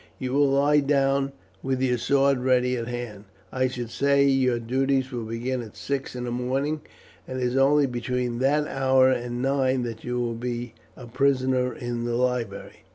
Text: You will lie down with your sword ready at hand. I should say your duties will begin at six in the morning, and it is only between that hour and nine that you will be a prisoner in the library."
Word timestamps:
You 0.17 0.33
will 0.33 0.49
lie 0.49 0.79
down 0.79 1.31
with 1.61 1.79
your 1.79 1.99
sword 1.99 2.39
ready 2.43 2.75
at 2.75 2.87
hand. 2.87 3.25
I 3.51 3.67
should 3.67 3.91
say 3.91 4.25
your 4.25 4.57
duties 4.57 5.11
will 5.11 5.25
begin 5.25 5.61
at 5.61 5.77
six 5.77 6.15
in 6.15 6.23
the 6.23 6.31
morning, 6.31 6.81
and 7.27 7.39
it 7.39 7.43
is 7.45 7.55
only 7.55 7.85
between 7.85 8.39
that 8.39 8.65
hour 8.65 9.11
and 9.11 9.43
nine 9.43 9.83
that 9.83 10.03
you 10.03 10.19
will 10.19 10.33
be 10.33 10.73
a 10.97 11.05
prisoner 11.05 11.71
in 11.71 12.05
the 12.05 12.15
library." 12.15 12.83